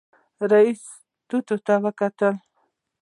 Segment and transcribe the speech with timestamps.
[0.51, 0.91] رئيسې
[1.27, 2.35] تواب ته وکتل.